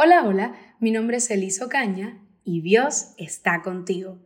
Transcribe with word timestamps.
Hola, 0.00 0.22
hola, 0.24 0.54
mi 0.78 0.92
nombre 0.92 1.16
es 1.16 1.28
Eliso 1.28 1.68
Caña 1.68 2.20
y 2.44 2.60
Dios 2.60 3.14
está 3.16 3.62
contigo. 3.62 4.16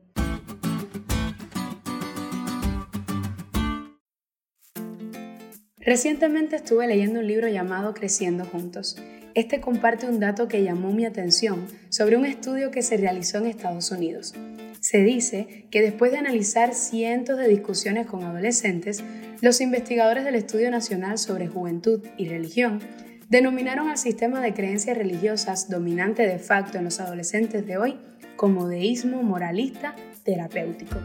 Recientemente 5.79 6.57
estuve 6.57 6.87
leyendo 6.87 7.21
un 7.21 7.27
libro 7.27 7.49
llamado 7.49 7.95
Creciendo 7.95 8.45
Juntos. 8.45 8.99
Este 9.33 9.63
comparte 9.63 10.07
un 10.07 10.21
dato 10.21 10.47
que 10.47 10.63
llamó 10.63 10.93
mi 10.93 11.07
atención 11.07 11.67
sobre 11.89 12.19
un 12.19 12.27
estudio 12.27 12.71
que 12.71 12.83
se 12.83 12.99
realizó 12.99 13.39
en 13.39 13.47
Estados 13.47 13.91
Unidos. 13.93 14.35
Se 14.81 14.99
dice 14.99 15.69
que 15.71 15.81
después 15.81 16.13
de 16.13 16.19
analizar 16.19 16.75
cientos 16.75 17.39
de 17.39 17.49
discusiones 17.49 18.07
con 18.07 18.25
adolescentes, 18.25 19.03
los 19.41 19.63
investigadores 19.63 20.27
del 20.27 20.35
Estudio 20.35 20.71
Nacional 20.71 21.17
sobre 21.17 21.49
Juventud 21.49 22.05
y 22.19 22.29
Religión 22.29 22.81
denominaron 23.29 23.89
al 23.89 23.99
sistema 23.99 24.41
de 24.41 24.55
creencias 24.55 24.97
religiosas 24.97 25.69
dominante 25.69 26.27
de 26.27 26.39
facto 26.39 26.79
en 26.79 26.85
los 26.85 27.01
adolescentes 27.01 27.67
de 27.67 27.77
hoy 27.77 27.97
como 28.37 28.69
deísmo 28.69 29.23
moralista 29.23 29.95
terapéutico. 30.25 30.97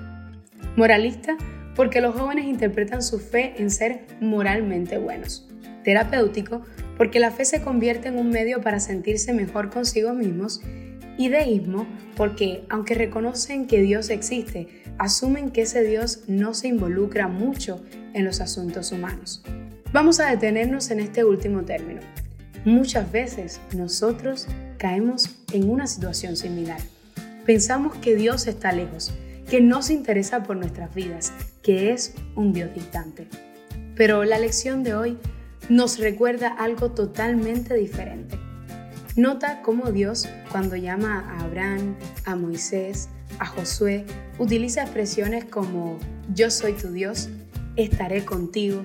Moralista 0.75 1.38
porque 1.75 2.02
los 2.02 2.16
jóvenes 2.16 2.45
interpretan 2.45 3.03
su 3.03 3.20
fe 3.20 3.53
en 3.58 3.70
ser 3.70 4.05
moralmente 4.20 4.98
buenos. 4.98 5.48
Terapéutico 5.84 6.63
porque 6.98 7.20
la 7.20 7.31
fe 7.31 7.45
se 7.45 7.61
convierte 7.61 8.08
en 8.08 8.17
un 8.17 8.30
medio 8.30 8.61
para 8.61 8.80
sentirse 8.80 9.31
mejor 9.34 9.70
consigo 9.70 10.13
mismos. 10.13 10.61
Y 11.20 11.30
deísmo 11.30 11.88
porque, 12.16 12.63
aunque 12.70 12.94
reconocen 12.94 13.66
que 13.66 13.81
Dios 13.81 14.09
existe, 14.09 14.67
asumen 14.97 15.49
que 15.52 15.63
ese 15.63 15.84
Dios 15.84 16.23
no 16.27 16.53
se 16.53 16.67
involucra 16.67 17.27
mucho 17.27 17.84
en 18.13 18.25
los 18.25 18.41
asuntos 18.41 18.91
humanos. 18.91 19.44
Vamos 19.93 20.19
a 20.19 20.29
detenernos 20.29 20.91
en 20.91 20.99
este 20.99 21.23
último 21.23 21.63
término. 21.63 22.01
Muchas 22.65 23.09
veces 23.09 23.61
nosotros 23.73 24.45
caemos 24.77 25.29
en 25.53 25.69
una 25.69 25.87
situación 25.87 26.35
similar. 26.35 26.79
Pensamos 27.45 27.95
que 27.95 28.15
Dios 28.15 28.47
está 28.47 28.73
lejos, 28.73 29.13
que 29.49 29.61
no 29.61 29.81
se 29.81 29.94
interesa 29.94 30.44
por 30.44 30.57
nuestras 30.57 30.94
vidas, 30.94 31.31
que 31.63 31.94
es 31.94 32.13
un 32.35 32.52
Dios 32.52 32.73
distante. 32.75 33.29
Pero 33.95 34.25
la 34.25 34.39
lección 34.39 34.83
de 34.83 34.94
hoy 34.94 35.17
nos 35.69 35.99
recuerda 35.99 36.49
algo 36.49 36.91
totalmente 36.91 37.73
diferente. 37.73 38.38
Nota 39.16 39.61
cómo 39.61 39.91
Dios, 39.91 40.27
cuando 40.51 40.75
llama 40.75 41.31
a 41.31 41.45
Abraham, 41.45 41.95
a 42.25 42.35
Moisés, 42.35 43.07
a 43.39 43.45
Josué, 43.45 44.05
utiliza 44.38 44.81
expresiones 44.83 45.45
como 45.45 45.97
yo 46.33 46.51
soy 46.51 46.73
tu 46.73 46.91
Dios, 46.91 47.29
estaré 47.77 48.25
contigo, 48.25 48.83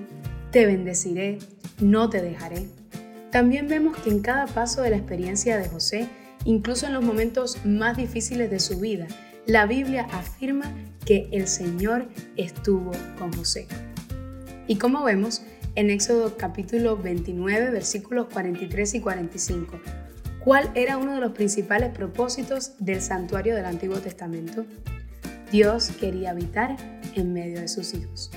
te 0.53 0.67
bendeciré, 0.67 1.39
no 1.81 2.11
te 2.11 2.21
dejaré. 2.21 2.67
También 3.31 3.67
vemos 3.67 3.97
que 3.97 4.11
en 4.11 4.19
cada 4.19 4.45
paso 4.45 4.83
de 4.83 4.91
la 4.91 4.97
experiencia 4.97 5.57
de 5.57 5.67
José, 5.67 6.07
incluso 6.45 6.85
en 6.85 6.93
los 6.93 7.03
momentos 7.03 7.65
más 7.65 7.97
difíciles 7.97 8.51
de 8.51 8.59
su 8.59 8.79
vida, 8.79 9.07
la 9.47 9.65
Biblia 9.65 10.07
afirma 10.11 10.71
que 11.07 11.27
el 11.31 11.47
Señor 11.47 12.07
estuvo 12.37 12.91
con 13.17 13.33
José. 13.33 13.67
Y 14.67 14.75
como 14.75 15.03
vemos 15.03 15.41
en 15.73 15.89
Éxodo 15.89 16.37
capítulo 16.37 16.97
29, 16.97 17.71
versículos 17.71 18.27
43 18.31 18.93
y 18.93 19.01
45, 19.01 19.81
¿cuál 20.43 20.69
era 20.75 20.97
uno 20.97 21.15
de 21.15 21.19
los 21.19 21.31
principales 21.31 21.89
propósitos 21.89 22.73
del 22.77 23.01
santuario 23.01 23.55
del 23.55 23.65
Antiguo 23.65 23.97
Testamento? 23.97 24.67
Dios 25.51 25.89
quería 25.99 26.29
habitar 26.29 26.77
en 27.15 27.33
medio 27.33 27.59
de 27.59 27.67
sus 27.67 27.95
hijos. 27.95 28.29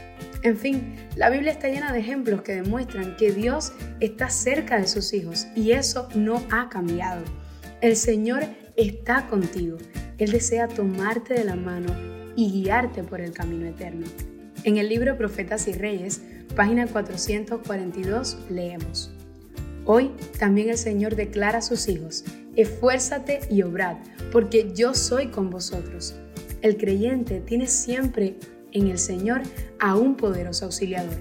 En 0.46 0.56
fin, 0.56 0.94
la 1.16 1.28
Biblia 1.28 1.50
está 1.50 1.66
llena 1.66 1.92
de 1.92 1.98
ejemplos 1.98 2.42
que 2.42 2.54
demuestran 2.54 3.16
que 3.16 3.32
Dios 3.32 3.72
está 3.98 4.30
cerca 4.30 4.78
de 4.78 4.86
sus 4.86 5.12
hijos 5.12 5.48
y 5.56 5.72
eso 5.72 6.08
no 6.14 6.40
ha 6.52 6.68
cambiado. 6.68 7.24
El 7.80 7.96
Señor 7.96 8.44
está 8.76 9.26
contigo. 9.26 9.76
Él 10.18 10.30
desea 10.30 10.68
tomarte 10.68 11.34
de 11.34 11.42
la 11.42 11.56
mano 11.56 11.92
y 12.36 12.52
guiarte 12.52 13.02
por 13.02 13.20
el 13.20 13.32
camino 13.32 13.66
eterno. 13.66 14.06
En 14.62 14.76
el 14.76 14.88
libro 14.88 15.18
Profetas 15.18 15.66
y 15.66 15.72
Reyes, 15.72 16.22
página 16.54 16.86
442, 16.86 18.38
leemos. 18.48 19.10
Hoy 19.84 20.12
también 20.38 20.70
el 20.70 20.78
Señor 20.78 21.16
declara 21.16 21.58
a 21.58 21.62
sus 21.62 21.88
hijos, 21.88 22.24
esfuérzate 22.54 23.40
y 23.50 23.62
obrad, 23.62 23.96
porque 24.30 24.70
yo 24.72 24.94
soy 24.94 25.26
con 25.26 25.50
vosotros. 25.50 26.14
El 26.62 26.76
creyente 26.76 27.40
tiene 27.40 27.66
siempre 27.66 28.36
en 28.72 28.88
el 28.88 28.98
Señor 28.98 29.42
a 29.78 29.96
un 29.96 30.16
poderoso 30.16 30.66
auxiliador. 30.66 31.16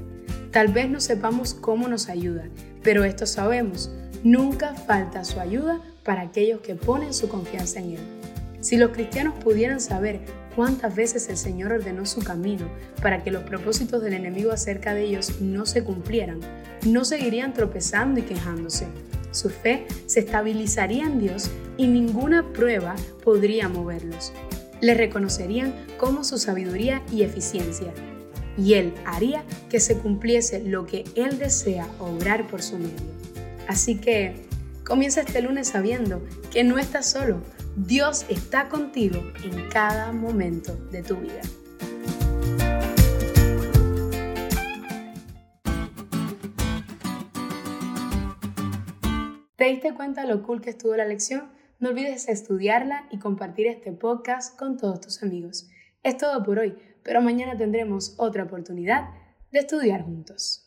Tal 0.51 0.69
vez 0.69 0.89
no 0.89 0.99
sepamos 0.99 1.53
cómo 1.53 1.87
nos 1.87 2.09
ayuda, 2.09 2.45
pero 2.81 3.03
esto 3.03 3.25
sabemos, 3.25 3.91
nunca 4.23 4.73
falta 4.73 5.25
su 5.25 5.39
ayuda 5.39 5.81
para 6.03 6.21
aquellos 6.21 6.61
que 6.61 6.75
ponen 6.75 7.13
su 7.13 7.27
confianza 7.27 7.79
en 7.79 7.91
Él. 7.91 7.99
Si 8.61 8.77
los 8.77 8.91
cristianos 8.91 9.33
pudieran 9.43 9.79
saber 9.79 10.21
cuántas 10.55 10.95
veces 10.95 11.29
el 11.29 11.37
Señor 11.37 11.73
ordenó 11.73 12.05
su 12.05 12.21
camino 12.21 12.67
para 13.01 13.23
que 13.23 13.31
los 13.31 13.43
propósitos 13.43 14.01
del 14.01 14.13
enemigo 14.13 14.51
acerca 14.51 14.93
de 14.93 15.03
ellos 15.03 15.41
no 15.41 15.65
se 15.65 15.83
cumplieran, 15.83 16.39
no 16.85 17.05
seguirían 17.05 17.53
tropezando 17.53 18.19
y 18.19 18.23
quejándose. 18.23 18.87
Su 19.31 19.49
fe 19.49 19.85
se 20.05 20.21
estabilizaría 20.21 21.03
en 21.03 21.19
Dios 21.19 21.51
y 21.77 21.87
ninguna 21.87 22.53
prueba 22.53 22.95
podría 23.23 23.67
moverlos 23.67 24.31
le 24.81 24.93
reconocerían 24.93 25.73
como 25.97 26.23
su 26.23 26.37
sabiduría 26.37 27.03
y 27.11 27.23
eficiencia, 27.23 27.93
y 28.57 28.73
Él 28.75 28.93
haría 29.05 29.43
que 29.69 29.79
se 29.79 29.97
cumpliese 29.97 30.63
lo 30.63 30.85
que 30.85 31.03
Él 31.15 31.37
desea 31.39 31.87
obrar 31.99 32.47
por 32.47 32.61
su 32.61 32.77
medio. 32.77 33.15
Así 33.67 33.95
que 33.95 34.35
comienza 34.85 35.21
este 35.21 35.41
lunes 35.41 35.69
sabiendo 35.69 36.23
que 36.51 36.63
no 36.63 36.77
estás 36.77 37.09
solo, 37.09 37.41
Dios 37.75 38.25
está 38.29 38.69
contigo 38.69 39.21
en 39.43 39.69
cada 39.69 40.13
momento 40.13 40.75
de 40.91 41.03
tu 41.03 41.17
vida. 41.17 41.41
¿Te 49.55 49.65
diste 49.65 49.93
cuenta 49.93 50.25
lo 50.25 50.43
cool 50.43 50.61
que 50.61 50.71
estuvo 50.71 50.95
la 50.95 51.05
lección? 51.05 51.49
No 51.85 51.91
olvides 51.91 52.27
estudiarla 52.29 53.07
y 53.11 53.19
compartir 53.19 53.67
este 53.67 53.91
podcast 53.91 54.57
con 54.57 54.75
todos 54.75 55.01
tus 55.01 55.21
amigos. 55.21 55.69
Es 56.01 56.17
todo 56.17 56.41
por 56.41 56.57
hoy, 56.57 56.75
pero 57.03 57.21
mañana 57.21 57.55
tendremos 57.55 58.15
otra 58.17 58.45
oportunidad 58.45 59.11
de 59.51 59.59
estudiar 59.59 60.01
juntos. 60.01 60.64